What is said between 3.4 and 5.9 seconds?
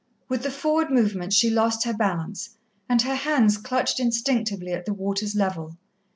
clutched instinctively at the water's level.